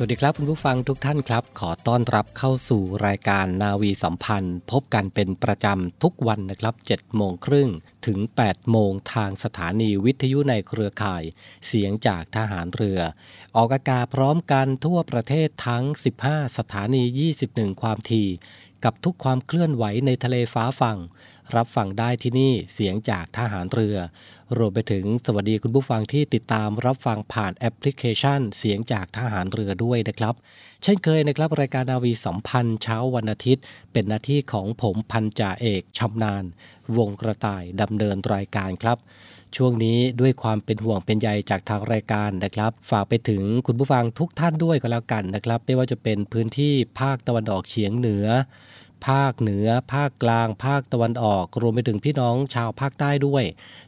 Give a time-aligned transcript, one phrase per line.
[0.00, 7.70] สวัสดีครับคุณผู้ฟังทุกท่านครับ ขอต้อนรับเข้าสู่รายการนาวีสัมพันธ์ พบกันเป็นประจำทุกวันนะครับ7โมงครึ่ง
[8.06, 11.22] ถึง 8 โมงทางสถานีวิทยุในเครือข่าย
[11.66, 13.00] เสียงจากทหารเรือ
[13.56, 15.84] ออกอากาศพร้อมกันทั่วประเทศทั้ง
[16.20, 17.02] 15 สถานี
[17.42, 18.28] 21 ความถี่
[18.84, 20.98] กับทุกความเคลื่อนไหวในทะเลฟ้าฝั่ง
[21.56, 23.96] รับฟังได้ที่นี่เสียงจากทหารเรือ
[24.58, 30.34] รวมไปถึงสวัสดีคุณผู้ฟังที่ติดตามรับฟังผ่านแอปพลิเคชัน เสียงจากทหารเรือด้วยนะครับ
[30.82, 36.44] เช่นเคยนะครับรายการนาวีสัมพันธ์เช้าวันอาทิตย์ เป็นหน้าที่ของผมพันจ่าเอกชำนาญ
[36.96, 38.98] วงกระต่ายดำเนินรายการครับ
[39.56, 48.26] ช่วงนี้ด้วยความเป็นห่วงเป็นใยจากทางรายการนะครับ ฝากไปถึงคุณผู้ฟังทุกท่านด้วยก็แล้วกันนะครับ ไม่ว่าจะเป็นพื้นที่ภาคตะวันออกเฉียงเหนือ
[49.06, 53.44] ภาคเหนือ ภาคกลาง ภาคตะวันออก รวมไปถึงพี่น้องชาวภาคใต้ด้วย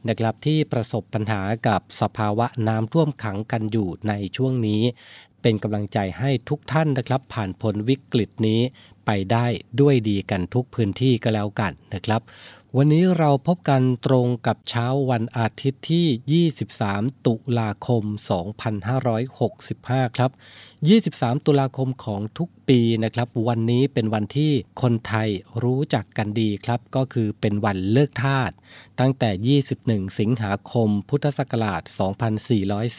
[0.09, 4.83] นะครับที่ประสบปัญหากับสภาวะน้ำท่วมขังกันอยู่ในช่วงนี้
[5.43, 8.61] เป็นกำลังใจให้ทุกท่านนะครับ ผ่านพ้นวิกฤตนี้
[9.07, 9.47] ไปได้
[9.81, 12.21] ด้วยดีกันทุกพื้นที่ก็แล้วกันนะครับ
[12.77, 18.05] วันนี้เราพบกันตรงกับเช้าวันอาทิตย์ที่ 23 ตุลาคม
[19.31, 20.31] 2565 ครับ
[20.89, 25.29] 23 ตุลาคมของทุกปีนะครับ วันนี้เป็นวันที่คนไทย
[25.63, 28.51] รู้จักกันดีครับ ก็คือเป็นวันเลิกทาส
[29.01, 31.83] ตั้งแต่ 21 สิงหาคม พุทธศักราช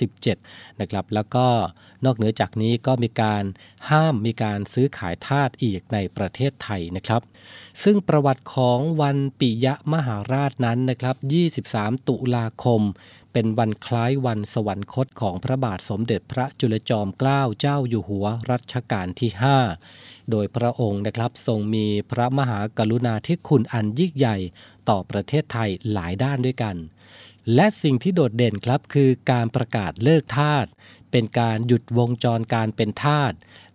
[0.01, 1.47] 2417 นะครับ แล้วก็
[2.05, 3.43] นอกเหนือจากนี้ก็มีการ
[3.89, 7.21] ห้ามมีการซื้อขายทาสอีกในประเทศไทยนะครับ
[7.83, 11.15] ซึ่งประวัติของวันปิยมหาราชนั้นนะครับ
[11.61, 12.81] 23 ตุลาคม
[13.33, 19.29] เป็นวันคล้ายวันสวรรคตของพระบาทสมเด็จพระจุลจอมเกล้าเจ้าอยู่หัวรัชกาลที่
[19.81, 24.37] 5 โดยพระองค์นะครับทรงมีพระมหากรุณาธิคุณอันยิ่งใหญ่
[24.89, 26.75] ต่อประเทศไทยหลายด้านด้วยกัน
[27.55, 30.65] และสิ่งที่โดดเด่นครับคือการประกาศเลิกทาส
[31.11, 33.33] เป็นการหยุดวงจรการเป็นทาส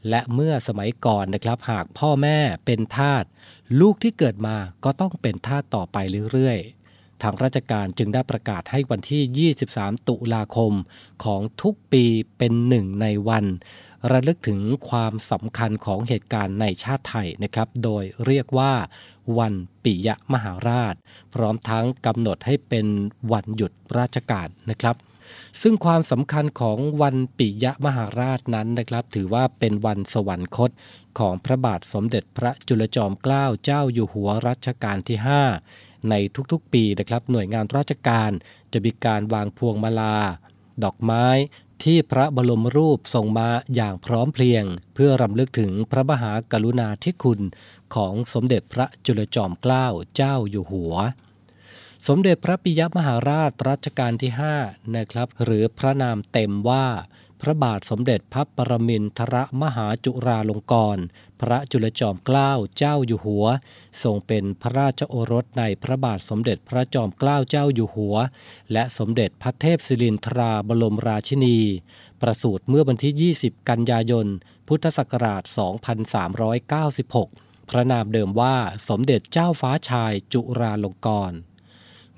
[0.09, 3.25] และเมื่อสมัยก่อนนะครับหากพ่อแม่เป็นทาส
[3.81, 5.97] ลูกที่เกิดมาก็ต้องเป็นทาสต่อไป
[6.33, 10.73] เรื่อยๆ ทางราชการจึงได้ประกาศให้วันที่ 23 ตุลาคม
[11.25, 12.05] ของทุกปี
[12.39, 13.45] เป็นหนึ่งในวัน
[14.11, 18.73] ระลึกถึงความสำคัญของเหตุการณ์ในชาติไทยนะครับ โดยเรียกว่า
[19.39, 19.55] วัน
[19.85, 20.95] ปิยมหาราช
[21.35, 22.87] พร้อมทั้งกำหนดให้เป็น
[23.33, 24.97] วันหยุดราชการนะครับ
[25.63, 30.71] ซึ่งความสำคัญของวันปิยมหาราชนั้นนะครับ ถือว่าเป็นวันสวรรคต
[31.19, 35.19] ของพระบาทสมเด็จพระจุลจอมเกล้าเจ้าอยู่หัวรัชกาลที่
[35.63, 36.15] 5 ใน
[36.53, 38.31] ทุกๆปีนะครับ หน่วยงานราชการ
[38.73, 40.17] จะมีการวางพวงมาลา
[40.85, 41.27] ดอกไม้
[41.85, 44.65] ที่พระบรมรูปส่งมาอย่างพร้อมเพรียง
[44.95, 47.41] เพื่อรำลึกถึงพระมหากรุณาธิคุณ
[47.95, 49.87] ของสมเด็จพระจุลจอมเกล้า
[50.17, 50.95] เจ้าอยู่หัว
[52.07, 54.33] สมเด็จพระปิยมหาราชรัชกาลที่
[54.63, 56.87] 5นะครับ หรือพระนามเต็มว่า
[57.41, 61.01] พระบาทสมเด็จพระปรมินทรมหาจุราลงกรณ
[61.41, 63.47] พระจุลจอมเกล้าเจ้าอยู่หัว
[64.03, 68.17] ทรงเป็นพระราชโอรสในพระบาทสมเด็จพระจอมเกล้าเจ้าอยู่หัว
[68.73, 71.59] และสมเด็จพระเทพศิรินทราบรมราชินี
[72.23, 74.27] ประสูติเมื่อวันที่ 20 กันยายน
[74.69, 75.43] พุทธศักราช
[77.17, 78.57] 2396 พระนามเดิมว่า
[78.89, 81.37] สมเด็จเจ้าฟ้าชายจุราลงกรณ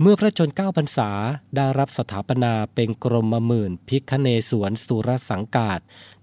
[0.01, 1.11] เมื่อพระชนเก้าพรรษา
[1.57, 5.81] ได้รับสถาปนาเป็นกรมหมื่นพิคเนสวนสุรสังกาศ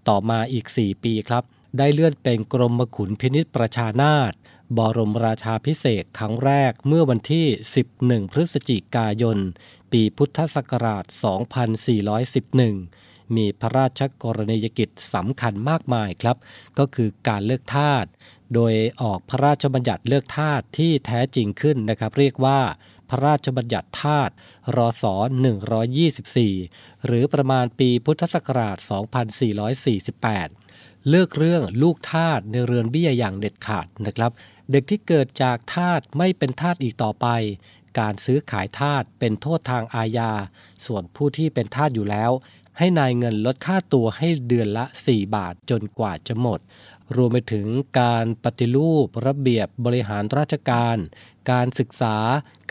[0.07, 1.43] ต่อมาอีก 4 ปีครับ
[1.77, 4.31] ได้เลื่อนเป็นกรมขุนพินิษประชานาถ
[4.77, 7.45] บรมราชาพิเศษครั้งแรกเมื่อวันที่
[7.89, 9.37] 11 พฤศจิกายน
[9.91, 11.05] ปีพุทธศักราช
[12.75, 16.37] 2411 มีพระราชกรณียกิจสำคัญมากมายครับ
[16.77, 18.05] ก็คือการเลือกทาส
[18.53, 22.59] โดยออกพระราชบัญญัติเลือกทาสที่แท้จริงขึ้นนะครับ เรียกว่า
[23.09, 24.29] พระราชบัญญัติทาส
[24.75, 25.03] รศ
[26.25, 28.77] 124 หรือประมาณปีพุทธศักราช
[30.11, 34.31] 2448 เลิกเรื่องลูกทาสในเรือนเบี้ยอย่างเด็ดขาดนะครับ
[34.71, 37.27] เด็กที่เกิดจากทาสไม่เป็นทาสอีกต่อไป
[37.99, 40.31] การซื้อขายทาสเป็นโทษทางอาญา
[40.85, 42.31] ส่วนผู้ที่เป็นทาสอยู่แล้ว
[42.77, 46.59] ให้นายเงินลดค่าตัวให้เดือนละ 4 บาทจนกว่าจะหมด
[47.15, 47.67] รวมไปถึง
[47.99, 50.97] การปฏิรูประเบียบบริหารราชการ
[51.51, 52.17] การศึกษา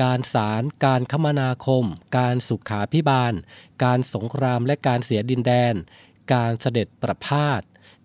[0.02, 1.84] การสาร การคมนาคม
[2.18, 3.32] การสุขาพิบาล
[3.84, 5.74] การสงครามและการเสียดินแดน
[6.34, 7.62] การเสด็จประพาส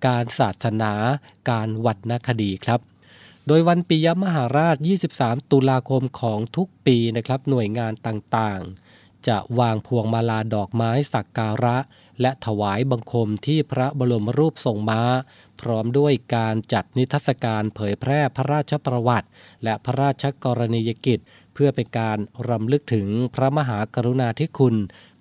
[0.07, 0.93] การศาสนา
[1.49, 2.79] การวรรณคดีครับ
[3.47, 4.75] โดยวันปียมหาราช
[5.13, 8.88] 23 ตุลาคมของทุกปีนะครับหน่วยงานต่างๆ
[9.27, 11.77] จะวางพวงมาลาดอกไม้สักการะ
[12.21, 15.01] และถวายบังคมที่พระบรมรูปทรงม้า
[15.61, 19.27] พร้อมด้วยการจัดนิทรรศการเผยแพร่พระราชประวัติ
[19.63, 21.19] และพระราชกรณียกิจ
[21.53, 22.17] เพื่อเป็นการ
[22.49, 24.75] รำลึกถึงพระมหากรุณาธิคุณ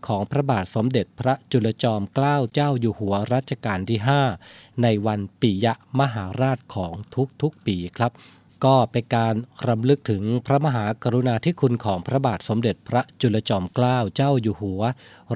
[0.06, 3.98] ของพระบาทสมเด็จพระจุลจอมเกล้าเจ้าอยู่หัวรัชกาลที่
[4.40, 5.66] 5 ในวันปิย
[6.00, 6.94] มหาราชของ
[7.42, 8.12] ทุกๆปีครับ
[8.64, 9.34] ก็เป็นการ
[9.68, 14.82] รำลึกถึงพระมหากรุณาธิคุณของพระบาทสมเด็จพระจุลจอมเกล้าเจ้าอยู่หัว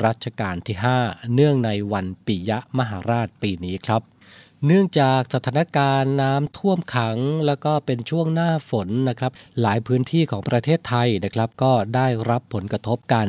[0.05, 4.03] รัชกาลที่ 5 เนื่องในวันปิยมหาราชปีนี้ครับ
[4.67, 13.29] เนื่องจากสถานการณ์น้ำท่วมขังแล้วก็เป็นช่วงหน้าฝนนะครับ หลายพื้นที่ของประเทศไทยนะครับ ก็ได้รับผลกระทบกัน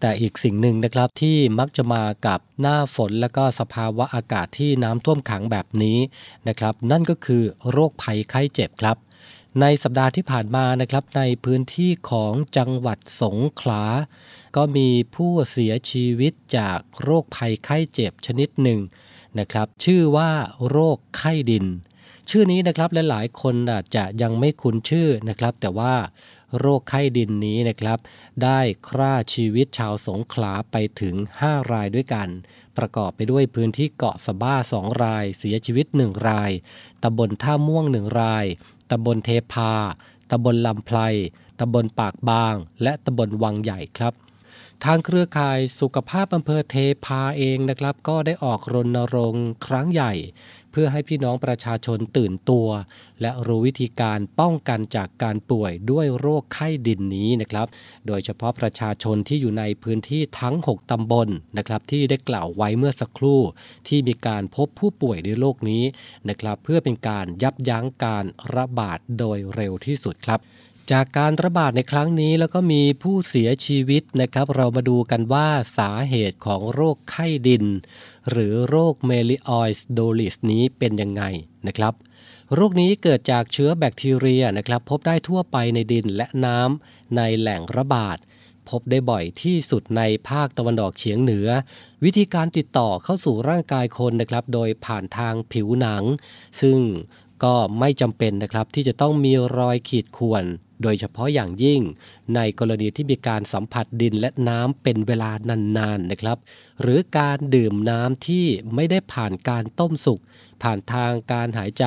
[0.00, 5.98] แต่อีกสิ่งหนึ่งนะครับที่มักจะมากับหน้าฝนแล้วก็สภาวะอากาศที่น้ำท่วมขังแบบนี้
[6.48, 8.96] นะครับ นั่นก็คือโรคภัยไข้เจ็บครับ
[9.60, 13.84] ในสัปดาห์ที่ผ่านมานะครับในพื้นที่ของจังหวัดสงขลา
[14.56, 18.80] ก็มีผู้เสียชีวิตจากโรคภัยไข้เจ็บชนิดหนึ่ง
[19.38, 20.30] นะครับ ชื่อว่า
[20.68, 21.66] โรคไข้ดิน
[22.30, 25.94] ชื่อนี้นะครับและหลายคนอาจจะยังไม่คุ้นชื่อนะครับ แต่ว่า
[26.60, 27.98] โรคไข้ดินนี้นะครับ
[28.42, 31.14] ได้ฆ่าชีวิตชาวสงขลาไปถึง
[31.44, 32.28] 5 รายด้วยกัน
[32.78, 36.50] ประกอบไปด้วยพื้นที่เกาะสะบ้า 2 ราย เสียชีวิต 1 ราย
[37.02, 38.46] ตำบลท่าม่วง 1 ราย
[38.94, 39.72] ตำบลเทพา
[40.30, 40.98] ตำบลลำไพร
[41.60, 44.14] ตำบลปากบาง และตำบลวังใหญ่ครับ
[44.84, 46.76] ทางเครือข่ายสุขภาพอำเภอเท
[47.06, 50.12] พาเองนะครับ ก็ได้ออกรณรงค์ครั้งใหญ่
[50.76, 52.68] เพื่อให้พี่น้องประชาชนตื่นตัว
[53.20, 57.66] และรู้วิธีการป้องกันจากการป่วยด้วยโรคไข้ดินนี้นะครับ
[58.06, 61.28] โดยเฉพาะประชาชนที่อยู่ในพื้นที่ทั้ง 6 ตำบล
[61.58, 63.40] นะครับ ที่ได้กล่าวไว้เมื่อสักครู่
[63.88, 65.82] ที่มีการพบผู้ป่วยในโรคนี้
[66.28, 68.24] นะครับ เพื่อเป็นการยับยั้งการ
[68.54, 70.40] ระบาดโดยเร็วที่สุดครับ
[70.92, 77.64] จากการระบาดในครั้งนี้แล้วก็มีผู้เสียชีวิตนะครับ เรามาดูกันว่าสาเหตุของโรคไข้ดิน
[78.30, 81.22] หรือโรคเมลิออยส์โดลิสนี้เป็นยังไง
[81.66, 81.94] นะครับ
[82.54, 88.18] โรคนี้เกิดจากเชื้อแบคทีเรียนะครับ พบได้ทั่วไปในดินและน้ำในแหล่งระบาด
[88.68, 91.48] พบได้บ่อยที่สุดในภาคตะวันออกเฉียงเหนือ
[92.04, 96.02] วิธีการติดต่อเข้าสู่ร่างกายคนนะครับ โดยผ่านทางผิวหนัง
[96.60, 96.78] ซึ่ง
[97.42, 100.44] ก็ไม่จำเป็นนะครับที่จะต้องมีรอยขีดข่วน
[100.82, 101.80] โดยเฉพาะอย่างยิ่ง
[102.34, 105.30] ในกรณีที่มีการสัมผัสดินและน้ำเป็นเวลา
[105.78, 106.38] นานๆนะครับ
[106.80, 110.20] หรือการดื่มน้ำที่ไม่ได้ผ่านการต้มสุก
[110.62, 111.84] ผ่านทางการหายใจ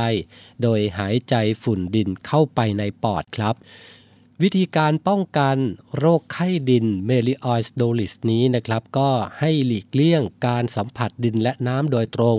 [0.62, 3.56] โดยหายใจฝุ่นดินเข้าไปในปอดครับ
[4.44, 5.58] วิธีการป้องกัน
[5.98, 12.38] โรคไข้ดินเมลิออยสโดลิสนี้นะครับ ก็ให้หลีกเลี่ยงการสัมผัสดินและน้ำโดยตรง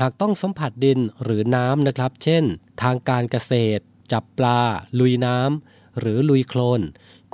[0.00, 2.44] หากต้องสัมผัสดินหรือน้ำนะครับ เช่น
[2.82, 3.82] ทางการเกษตร
[4.12, 4.60] จับปลา
[4.98, 6.80] ลุยน้ำหรือลุยโคลน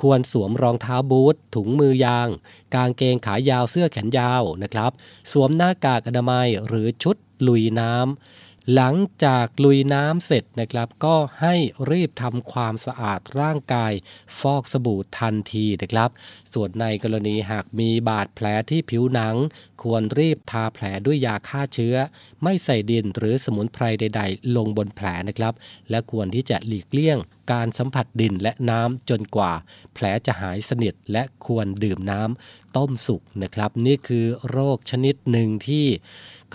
[0.01, 2.29] ควรสวมรองเท้าบูท ถุงมือยาง
[2.75, 4.93] กางเกงขายาวเสื้อแขนยาวนะครับ
[5.33, 7.17] สวมหน้ากากอนามัยหรือชุด
[7.49, 11.55] ลุยน้ำ หลังจากลุยน้ำเสร็จนะครับ ก็ให้
[11.91, 13.93] รีบทำความสะอาดร่างกาย
[14.39, 16.11] ฟอกสบู่ทันทีนะครับ
[16.53, 19.37] ส่วนในกรณีหากมีบาดแผลที่ผิวหนัง
[19.83, 21.97] ควรรีบทาแผลด้วยยาฆ่าเชื้อ
[22.43, 25.55] ไม่ใส่ดินหรือสมุนไพรใด ๆ ลงบนแผลนะครับ
[25.91, 27.19] และควรที่จะหลีกเลี่ยง
[27.53, 29.53] การสัมผัสดินและน้ำจนกว่า
[29.95, 35.87] แผลจะหายสนิทและควรดื่มน้ำต้มสุกนะครับ นี่คือโรคชนิดหนึ่งที่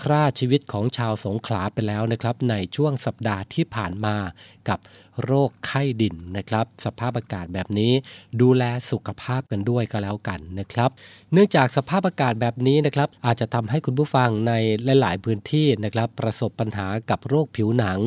[0.02, 4.16] ฆ่าชีวิตของชาวสงขลาไปแล้วนะครับ ในช่วงสัปดาห์ที่ผ่านมา
[4.68, 4.78] กับ
[5.24, 7.92] โรคไข้ดินนะครับ สภาพอากาศแบบนี้
[8.40, 10.90] ดูแลสุขภาพกันด้วยก็แล้วกันนะครับ
[11.32, 14.52] เนื่องจากสภาพอากาศแบบนี้นะครับ อาจจะทำให้คุณผู้ฟังใน
[15.00, 17.98] หลาย ๆ พื้นที่นะครับ ประสบปัญหากับโรคผิวหนัง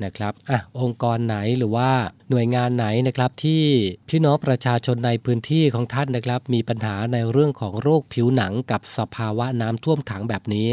[0.03, 1.91] นะครับอะองค์กรไหนหรือว่า
[2.29, 3.63] หน่วยงานไหนนะครับที่
[4.09, 10.67] พี่น้องประชาชนในพื้นที่ของท่านนะครับ มีปัญหาในเรื่องของโรคผิวหนังกับสภาวะน้ำท่วมขังแบบนี้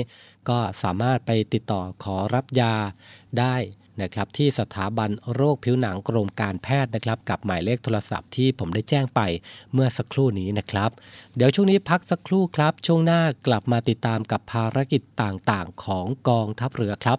[0.48, 2.74] ก็สามารถไปติดต่อขอรับยา
[3.40, 3.56] ได้
[4.02, 9.20] นะครับที่สถาบันโรคผิวหนังกรมการแพทย์นะครับ กับหมายเลขโทรศัพท์ที่ผมได้แจ้งไป
[9.72, 10.90] เมื่อสักครู่นี้นะครับ
[11.36, 17.18] เดี๋ยวช่วงนี้พักสักครู่ครับ ช่วงหน้ากลับมาติดตามกับภารกิจต่างๆ ของกองทัพเรือครับ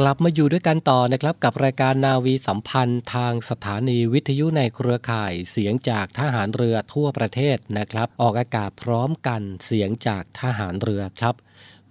[0.00, 11.34] กลับมาอยู่ด้วยกันต่อนะครับกับรายการนาวีสัมพันธ์ทางสถานีวิทยุในเครือข่ายเสียงจากทหารเรือทั่วประเทศนะครับ ออกอากาศพร้อมกันเสียงจากทหารเรือครับ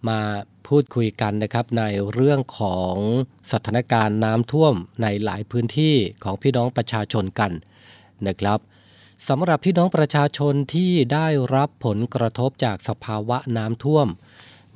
[0.09, 0.21] มา
[0.67, 1.83] พูดคุยกันนะครับใน
[2.13, 2.95] เรื่องของ
[3.51, 7.51] สถานการณ์น้ำท่วมในหลายพื้นที่ของพี่น้องประชาชนกัน
[8.27, 8.59] นะครับ
[9.27, 14.07] สำหรับพี่น้องประชาชนที่ได้รับผลกระทบจากสภาวะน้ำท่วม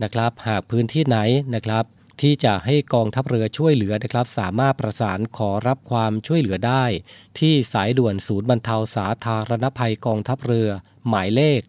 [0.03, 1.17] นะครับ หากพื้นที่ไหน
[1.55, 1.85] นะครับ
[2.21, 6.85] ที่จะให้กองทัพเรือช่วยเหลือนะครับ สามารถประสานขอรับความช่วยเหลือได้
[7.39, 10.69] ที่สายด่วนศูนย์บรรเทาสาธารณภัยกองทัพเรือ
[11.07, 11.61] หมายเลข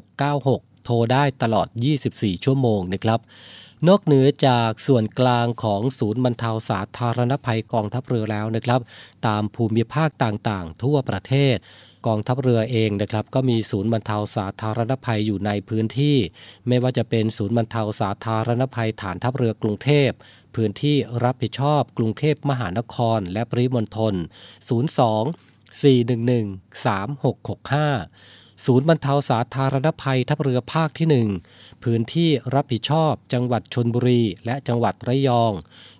[0.00, 1.68] 1696 โทรได้ตลอด
[2.06, 3.20] 24 ชั่วโมงนะครับ
[3.88, 8.80] นอกเหนือจากส่วนกลางของศูนย์บรรเทาสาธารณภัยกองทัพเรือแล้วนะครับ
[9.26, 11.56] ตามภูมิภาคต่างๆ ทั่วประเทศ
[12.06, 16.16] กองทัพเรือเองนะครับก็มีศูนย์บรรเทาสาธารณภัยอยู่ในพื้นที่
[16.68, 20.10] ไม่ว่าจะเป็นศูนย์บรรเทาสาธารณภัยฐานทัพเรือกรุงเทพ
[20.54, 35.52] พื้นที่รับผิดชอบกรุงเทพมหานคร และปริมณฑล02 411 3665ศูนย์บรรเทาสาธารณภัยทัพเรือภาคที่ 1 พื้นที่รับผิดชอบจังหวัดชนบุรีและจังหวัดระยอง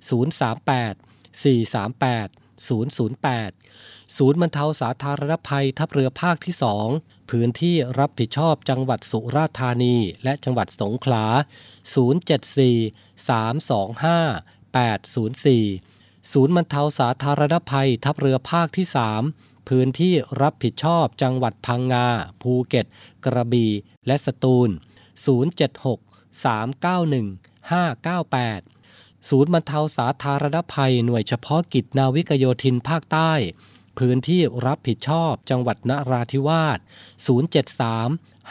[0.09, 0.95] 038
[1.43, 2.29] 438
[2.69, 6.55] 008 ศูนย์บรรเทาสาธารณภัยทัพเรือภาคที่
[6.93, 18.87] 2 พื้นที่รับผิดชอบจังหวัดสุราษฎร์ธานี และจังหวัดสงขลา 074 325 804 ศูนย์บรรเทาสาธารณภัยทัพเรือภาคที่
[19.29, 22.07] 3 พื้นที่รับผิดชอบจังหวัดพังงา
[22.43, 22.87] ภูเก็ต
[23.25, 23.73] กระบี่
[24.07, 24.71] และสตูล
[25.37, 33.33] 076 391 598 ศูนย์บรรเทาสาธารณภัยหน่วยเฉพาะกิจนาวิกโยธินภาคใต้
[34.01, 36.79] พื้นที่รับผิดชอบจังหวัดนราธิวาส
[37.27, 37.29] 073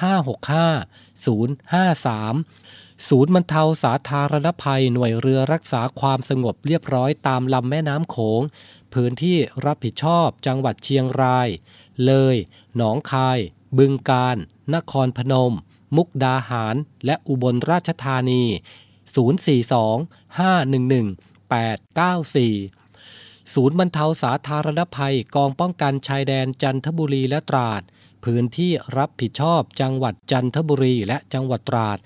[0.02, 1.26] 565 053
[3.08, 8.42] ศูนย์บรรเทาสาธารณภัยหน่วยเรือรักษาความสงบเรียบร้อยตามลำแม่น้ำโขง
[8.94, 11.48] พื้นที่รับผิดชอบจังหวัดเชียงราย
[12.06, 12.36] เลย
[12.76, 13.40] หนองคาย
[13.78, 14.38] บึงกาฬ
[14.76, 15.54] นครพนม
[15.96, 18.44] มุกดาหาร และอุบลราชธานี
[19.24, 21.20] 042 511
[21.52, 22.79] 894
[23.54, 27.82] ศูนย์บรรเทาสาธารณภัยกองป้องกันชายแดนจันทบุรีและตราด
[28.26, 31.98] พื้นที่รับผิดชอบจังหวัดจันทบุรีและจังหวัดตราด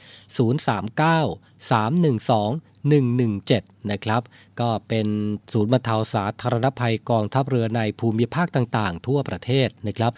[0.72, 4.22] 039 312 117 นะครับ
[4.60, 5.08] ก็เป็น
[5.54, 10.12] ศูนย์บรรเทาสาธารณภัยกองทัพเรือในภูมิภาคต่างๆ ทั่วประเทศนะครับ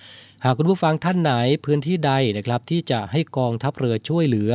[0.44, 1.32] หากคุณผู้ฟังท่านไหน
[1.66, 4.52] พื้นที่ใดนะครับที่จะให้กองทัพเรือช่วยเหลือ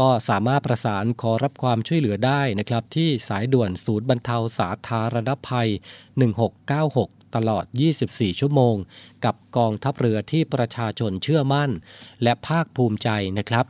[0.00, 5.68] ก็สามารถประสานขอรับความช่วยเหลือได้นะครับ ที่สายด่วนศูนย์บรรเทาสาธารณภัย
[6.32, 7.64] 1696 ตลอด
[8.02, 8.74] 24 ชั่วโมง
[9.24, 11.70] กับกองทัพเรือที่ประชาชนเชื่อมั่น
[12.22, 13.66] และภาคภูมิใจนะครับ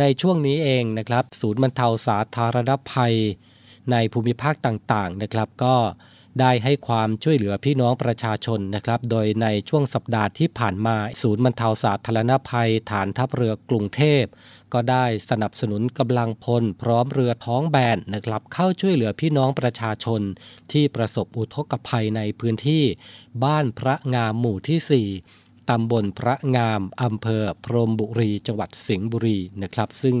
[0.00, 3.16] ในช่วงนี้เองนะครับ ศูนย์บรรเทาสาธารณภัย
[3.92, 5.76] ในภูมิภาคต่างๆนะครับ ก็
[6.40, 14.24] ได้ให้ความช่วยเหลือพี่น้องประชาชนนะครับ โดยในช่วงสัปดาห์ที่ผ่านมา ศูนย์บรรเทาสาธารณภัย ฐานทัพเรือกรุงเทพ
[14.72, 20.20] ก็ได้สนับสนุนกำลังพลพร้อมเรือท้องแบนนะครับเข้าช่วยเหลือพี่น้องประชาชน
[20.72, 22.84] ที่ประสบอุทกภัยในพื้นที่
[23.44, 30.16] บ้านพระงามหมู่ที่ 4 ตำบลพระงาม อำเภอพรมบุรี จังหวัดสิงห์บุรีนะครับ ซึ่ง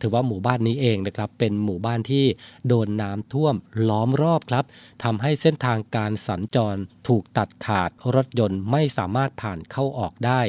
[0.00, 2.24] ถือว่าหมู่บ้านนี้เองนะครับ เป็นหมู่บ้านที่
[2.68, 3.54] โดนน้ำท่วม
[3.88, 4.64] ล้อมรอบครับ
[5.04, 10.40] ทำให้เส้นทางการสัญจรถูกตัดขาดรถยนต์ไม่สามารถผ่านเข้าออกได้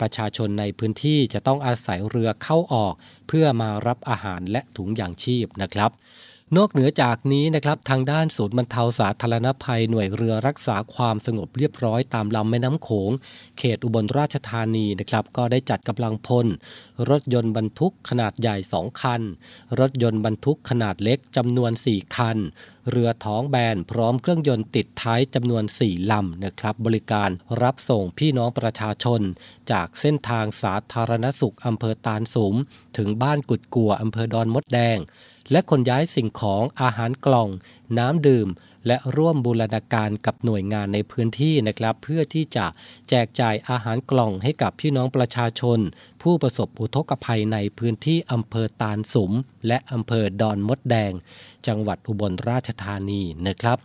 [0.00, 2.94] ประชาชนในพื้นที่จะต้องอาศัยเรือเข้าออก
[3.28, 5.90] เพื่อมารับอาหารและถุงยางชีพนะครับ
[6.54, 13.10] นอกเหนือจากนี้นะครับทางด้านศูนย์บรรเทาสาธารณภัยหน่วยเรือรักษาความสงบเรียบร้อยตามลำแม่น้ำโขง
[13.58, 16.46] เขตอุบลราชธานีนะครับก็ได้จัดกำลังพล
[17.10, 19.22] รถยนต์บรรทุกขนาดใหญ่ 2 คัน
[19.80, 22.36] รถยนต์บรรทุกขนาดเล็กจำนวน 4 คัน
[22.90, 27.30] เรือท้องแบนพร้อมเครื่องยนต์ติดท้ายจำนวน 4 ลำนะครับบริการ
[27.62, 29.20] รับส่งพี่น้องประชาชน
[29.70, 32.54] จากเส้นทางสาธารณสุขอำเภอตาลสม
[32.96, 35.00] ถึงบ้านกุดกัวอำเภอดอนมดแดง
[35.50, 37.48] และขนย้ายสิ่งของอาหารกล่อง
[37.98, 38.48] น้ำดื่ม
[38.86, 42.66] และร่วมบูรณาการกับหน่วยงานในพื้นที่นะครับ เพื่อที่จะ
[43.08, 45.78] แจกจ่ายอาหารกล่องให้กับพี่น้องประชาชน
[46.22, 49.32] ผู้ประสบอุทกภัยในพื้นที่อำเภอตาลสุม
[49.66, 51.12] และอำเภอดอนมดแดง
[51.66, 53.78] จังหวัดอุบลราชธานีนะครับ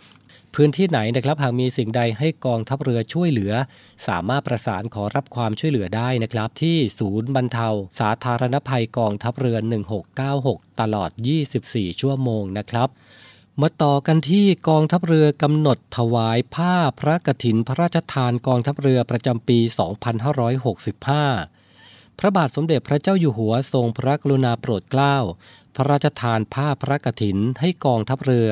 [0.55, 3.53] พื้นที่ไหนนะครับหากมีสิ่งใดให้กองทัพเรือช่วยเหลือ
[4.07, 7.67] สามารถประสานขอรับความช่วยเหลือได้นะครับ ที่ศูนย์บรรเทา
[7.99, 9.57] สาธารณภัยกองทัพเรือ
[10.19, 11.09] 1696 ตลอด
[11.55, 12.89] 24 ชั่วโมงนะครับ
[13.61, 25.17] มาต่อกันที่กองทัพเรือกำหนดถวายผ้าพระกฐินพระราชทานกองทัพเรือประจำปี 2565พระบาทสมเด็จพระเจ้าอยู่หัวทรงพระกรุณาโปรดเกล้า
[25.75, 28.49] พระราชทานผ้าพระกฐินให้กองทัพเรือ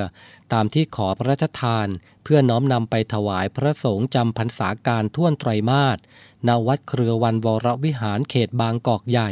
[0.53, 1.87] ตามที่ขอพระราชทาน
[2.23, 5.97] เพื่อน้อมนำไปถวายพระสงฆ์จำพรรษาการท่วนไตรมาส
[6.47, 9.29] ณวัดเครือวันวรวิหารเขตบางกอกใหญ่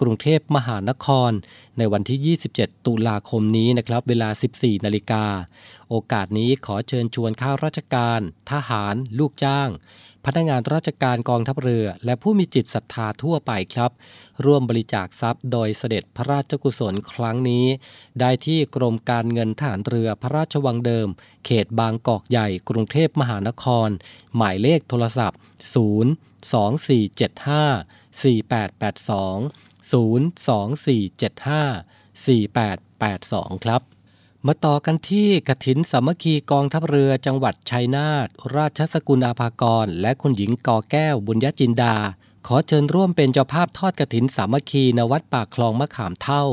[0.00, 1.30] กรุงเทพมหานคร
[1.78, 5.24] ในวันที่ 27 ตุลาคมนี้นะครับ เวลา 14 นาฬิกา
[5.88, 9.68] โอกาสนี้ขอเชิญชวนข้าราชการ ทหาร ลูกจ้าง
[10.26, 13.90] พนักงานราชการกองทัพเรือ และผู้มีจิตศรัทธาทั่วไปครับ
[14.44, 17.66] ร่วมบริจาคทรัพย์โดยเสด็จพระราชกุศลครั้งนี้
[18.20, 21.08] ได้ที่กรมการเงินทหารเรือพระราชวังเดิม
[21.44, 23.88] เขตบางกอกใหญ่กรุงเทพมหานคร
[24.36, 25.38] หมายเลขโทรศัพท์
[25.74, 26.12] 0
[26.52, 33.82] 2475 4882 02475 4882 ครับ
[34.48, 41.94] มาต่อกันที่กฐินสามัคคีกองทัพเรือจังหวัดชัยนาทราชสกุลอาภากร และคุณหญิงกอแก้วบุญยจินดา
[42.46, 46.44] ขอเชิญร่วมเป็นเจ้าภาพทอดกฐินสามัคคีณวัดปากคลองมะขามเท่า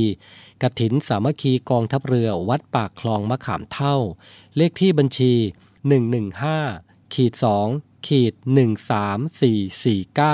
[0.62, 3.98] กฐินสามัคคีกองทัพเรือ วัดปากคลองมะขามเท่า
[4.58, 5.34] เลขที่บัญชี
[6.24, 7.34] 115ขีด
[7.70, 8.34] 2ขีด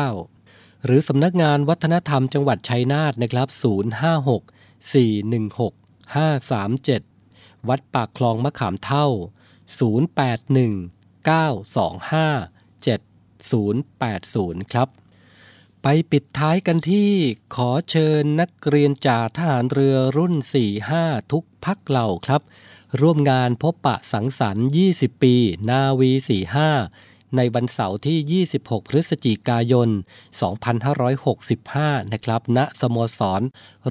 [0.01, 5.73] 13449 หรือสำนักงานวัฒนธรรมจังหวัดชัยนาทนะครับ 056 416
[6.15, 7.14] 537
[7.69, 9.07] วัดปากคลองมะขามเท่า
[9.77, 11.31] 081 925
[14.65, 14.89] 7080 ครับ
[15.81, 17.11] ไปปิดท้ายกันที่
[17.55, 20.33] ขอเชิญนักเรียนจ่าทหารเรือรุ่น
[20.83, 22.41] 45 ทุกพักเหล่าครับ
[23.01, 25.35] ร่วมงานพบปะสังสรรค์ 20 ปี
[25.69, 26.11] นาวี
[26.69, 29.89] 45 ในวันเสาร์ที่ 26 พฤศจิกายน
[31.35, 33.41] 2565 นะครับ ณ สโมสร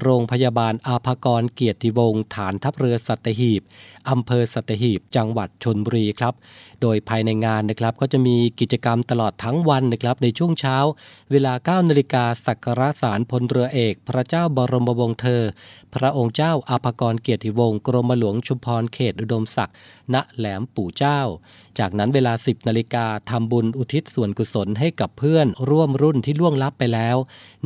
[0.01, 3.61] โรงพยาบาลอาภากรเกียรติวงศ์ฐานทัพเรือสัตหีบ
[4.09, 6.33] อำเภอสัตหีบจังหวัดชนบุรีครับ
[6.81, 10.77] โดยภายในงานนะครับก็จะมีกิจกรรมตลอดทั้งวันนะครับในช่วงเช้า
[11.31, 15.43] เวลา 9นาฬิกาสักการะสารพลเรือเอก พระเจ้าบรมวงศ์เธอ
[15.95, 19.75] พระองค์เจ้าอาภากรเกียรติวงศ์กรมหลวงชุมพรเขตอุดมศักดิ์
[20.13, 21.19] ณแหลมปู่เจ้า
[21.79, 27.17] จากนั้นเวลา 10นาฬิกาทำบุญอุทิศส่วนกุศลให้กับเพื่อนร่วมรุ่นที่ล่วงลับไปแล้ว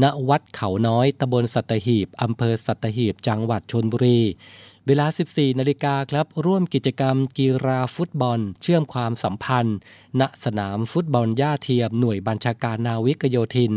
[0.04, 4.19] ณวัดเขาน้อยตำบลสัตหีบอำเภอสัตหีบจังหวัดชนบุรี
[4.91, 9.78] เวลา 14 นาฬิกาครับ ร่วมกิจกรรมกีฬาฟุตบอล เชื่อมความสัมพันธ์
[10.19, 13.73] ณสนามฟุตบอลย่าเทียมหน่วยบัญชาการนาวิกโยธิน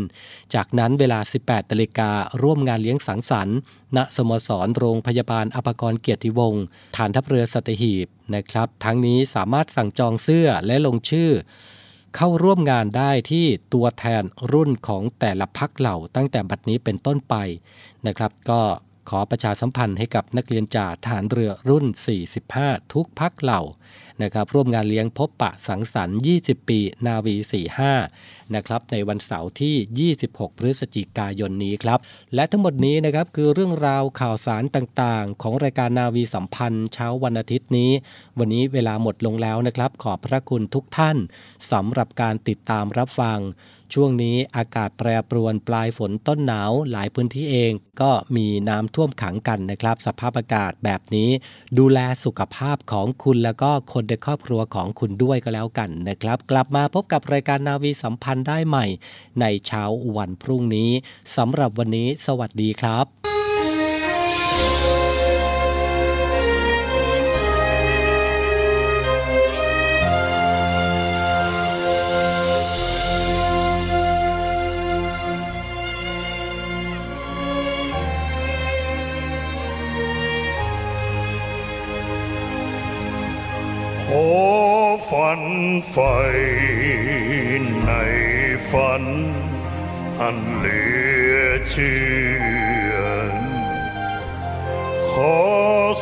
[0.53, 3.57] จากนั้นเวลา 18 นาฬิการ่วมงานเลี้ยงสังสรรค์
[3.97, 6.63] ณสโมสรโรงพยาบาลอภกรเกียรติวงศ์
[6.97, 11.31] ฐานทัพเรือสัตหีบนะครับ ทั้งนี้สามารถสั่งจองเสื้อและลงชื่อ
[12.15, 17.35] เข้าร่วมงานได้ที่ตัวแทนรุ่นของแต่ละพักเหล่าตั้งแต่บัดนี้เป็นต้นไป
[18.07, 18.61] นะครับ ก็
[19.09, 21.85] ขอประชาสัมพันธ์ให้กับนักเรียนจ่าฐานเรือรุ่น
[22.39, 23.61] 45 ทุกพักเหล่า
[24.21, 27.35] นะครับร่วมงานเลี้ยงพบปะสังสรรค์ 20 ปี นาวี
[27.91, 31.99] 45 นะครับในวันเสาร์ที่ 26 พฤศจิกายนนี้ครับ
[32.35, 37.91] และทั้งหมดนี้นะครับคือเรื่องราวข่าวสารต่างๆ ของรายการนาวีสัมพันธ์เช้าวันอาทิตย์นี้
[38.39, 41.17] วันนี้เวลาหมดลงแล้วนะครับ ขอบพระคุณทุกท่าน
[41.71, 43.39] สำหรับการติดตามรับฟัง
[43.93, 51.29] ช่วงนี้อากาศแปรปรวนปลายฝนต้นหนาวหลายพื้นที่เองก็มีน้ำท่วมขังกันนะครับ สภาพอากาศแบบนี้
[51.77, 58.85] ดูแลสุขภาพของคุณแล้วก็คนในครอบครัวของคุณด้วยก็แล้วกันนะครับ กลับมาพบกับรายการนาวีสัมพันธ์ได้ใหม่
[59.39, 59.83] ในเช้า
[60.17, 60.89] วันพรุ่งนี้
[61.35, 63.05] สำหรับวันนี้ สวัสดีครับ
[84.03, 84.27] ขอ
[85.09, 85.41] ฝัน
[85.89, 85.97] ไฟ
[88.73, 89.05] ฝัน
[90.21, 90.83] อันเหลื
[91.33, 91.37] อ
[91.69, 92.01] เชื่
[92.93, 92.95] อ
[95.11, 95.37] ขอ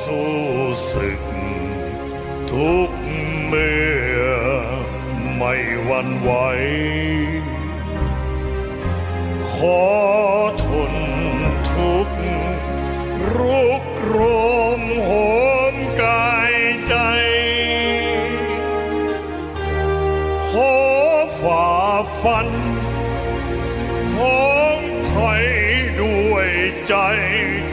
[0.04, 0.32] สู้
[0.92, 1.24] ศึก
[2.52, 2.90] ทุก
[3.46, 3.82] เมื่
[4.20, 4.22] อ
[5.36, 5.54] ไม่
[5.86, 6.32] หวันไหว
[9.52, 9.82] ขอ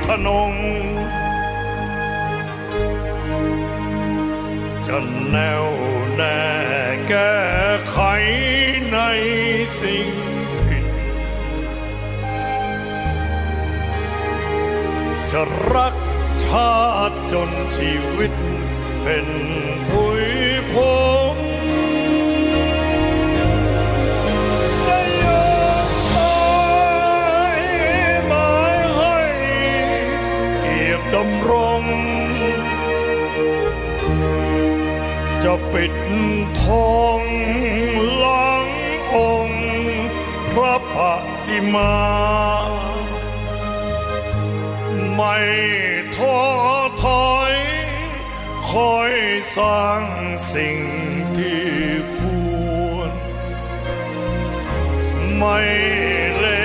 [0.08, 0.52] ทนง
[4.86, 4.98] จะ
[5.30, 5.66] แน่ว
[6.16, 6.40] แน่
[7.08, 7.38] แก้
[7.90, 7.98] ไข
[8.92, 8.98] ใน
[9.80, 10.08] สิ่ง
[10.68, 10.86] ผิด
[15.32, 15.42] จะ
[15.74, 15.94] รัก
[16.44, 16.74] ชา
[17.10, 18.32] ติจนชีวิต
[19.02, 19.26] เป็น
[19.88, 20.24] ผุย
[20.72, 20.74] พ
[21.06, 21.07] ง
[35.50, 35.92] จะปิด
[36.62, 37.22] ทอง
[38.18, 38.66] หลัง
[39.16, 39.64] องค์
[40.52, 40.96] พระป
[41.46, 41.96] ฏิมา
[45.14, 45.36] ไม่
[46.16, 46.38] ท้อ
[47.04, 47.54] ถอย
[48.70, 49.12] คอย
[49.56, 50.02] สร้าง
[50.52, 50.80] สิ่ง
[51.36, 51.68] ที่
[52.16, 52.18] ค
[52.90, 53.10] วร
[55.36, 55.58] ไม่
[56.38, 56.57] เล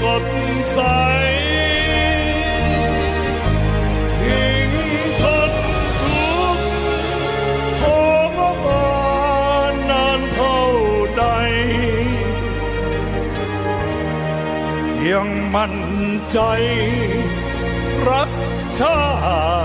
[0.00, 0.24] สด
[0.72, 0.78] ใส
[4.18, 4.70] ทิ้ง
[5.22, 5.52] ทน
[6.02, 6.66] ทุกข์
[7.80, 7.82] ท
[8.36, 8.94] รมา
[9.72, 10.60] นนานเท่า
[11.16, 11.24] ใด
[15.10, 15.76] ยังมั่น
[16.32, 16.38] ใจ
[18.08, 18.30] รัก
[18.78, 19.00] ชา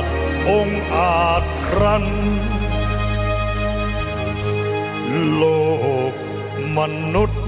[0.01, 0.09] ติ
[0.49, 2.05] องค์อาจครัน
[5.33, 5.43] โล
[6.11, 6.13] ก
[6.77, 6.79] ม
[7.13, 7.43] นุษย์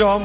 [0.00, 0.24] ย่อม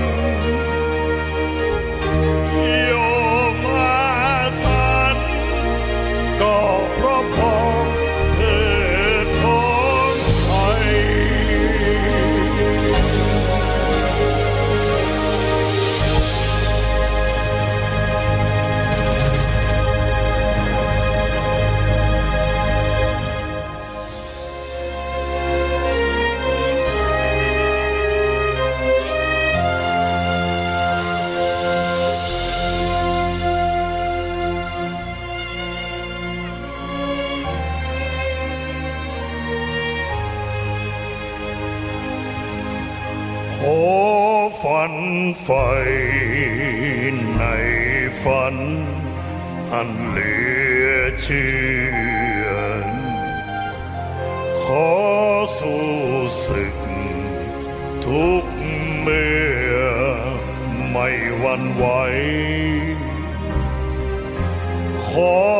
[45.53, 45.73] ใฝ่
[47.37, 47.43] ใน
[48.21, 48.55] ฝัน
[49.73, 50.35] อันเหลื
[50.85, 50.89] อ
[51.21, 51.51] เชื่
[52.45, 52.47] อ
[54.61, 54.91] ขอ
[55.59, 55.87] สู้
[56.47, 56.79] ศึก
[58.05, 58.45] ทุก
[58.99, 59.35] เมื่
[59.73, 59.77] อ
[60.91, 61.09] ไม่
[61.39, 61.85] หวันไหว
[65.05, 65.50] ขอ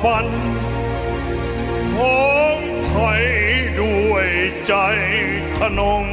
[0.00, 0.28] ฝัน
[1.96, 3.12] หอมไผ่
[3.80, 4.28] ด้วย
[4.66, 4.74] ใจ
[5.58, 6.06] ทนง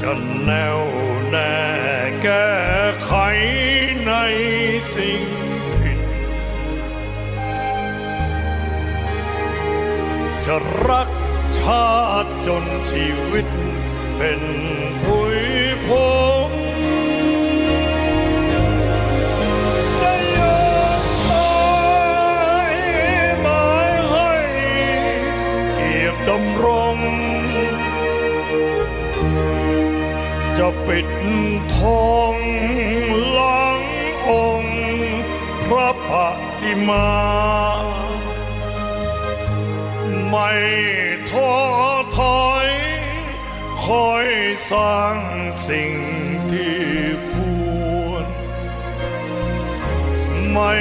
[0.00, 0.12] จะ
[0.44, 0.80] แนว
[1.30, 1.56] แน่
[2.22, 2.50] แก้
[3.04, 3.12] ไข
[4.06, 4.12] ใน
[4.94, 5.22] สิ่ง
[5.82, 6.00] ผิด
[10.46, 10.56] จะ
[10.88, 11.08] รัก
[11.58, 11.88] ชา
[12.24, 13.46] ติจนชีวิต
[14.16, 14.40] เป็น
[15.02, 15.38] ผุย
[15.86, 15.88] พ
[16.37, 16.37] ง
[30.62, 31.08] จะปิด
[31.76, 32.36] ทอง
[33.32, 33.80] หลัง
[34.30, 34.78] องค์
[35.66, 36.10] พระป
[36.60, 37.10] ฏิมา
[40.28, 40.50] ไม่
[41.30, 41.52] ท้อ
[42.18, 42.68] ถอย
[43.84, 44.26] คอย
[44.70, 45.18] สร้าง
[45.66, 45.94] สิ่ง
[46.50, 46.82] ที่
[47.30, 47.32] ค
[48.06, 48.26] วร
[50.52, 50.72] ไม่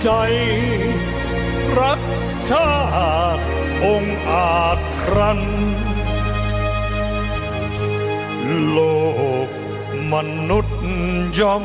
[0.00, 0.08] ใจ
[1.78, 2.00] รัก
[2.48, 2.72] ชา
[3.36, 3.44] ติ
[3.84, 5.40] องค์อาจครัน
[8.70, 8.78] โล
[9.46, 9.48] ก
[10.12, 10.14] ม
[10.48, 10.80] นุษย์
[11.38, 11.64] ย่อม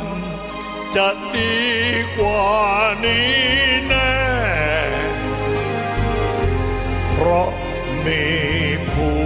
[0.96, 1.58] จะดี
[2.18, 2.48] กว่า
[3.06, 3.38] นี้
[3.88, 4.18] แน่
[7.12, 7.50] เพราะ
[8.06, 8.26] มี
[8.92, 9.20] ผู้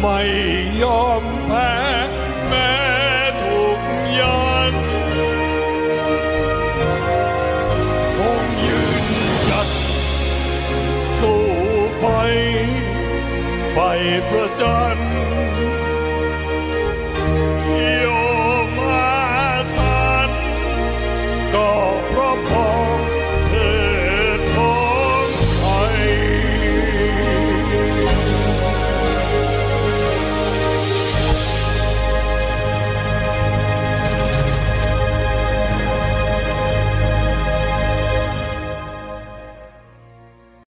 [0.00, 0.20] ไม่
[0.82, 1.99] ยอมแพ้
[13.74, 15.09] สู้